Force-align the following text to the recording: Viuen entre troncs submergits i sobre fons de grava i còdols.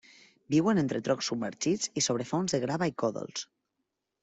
Viuen 0.53 0.79
entre 0.81 1.01
troncs 1.07 1.29
submergits 1.33 1.93
i 2.01 2.05
sobre 2.07 2.27
fons 2.31 2.57
de 2.57 2.63
grava 2.67 2.91
i 2.95 2.97
còdols. 3.05 3.47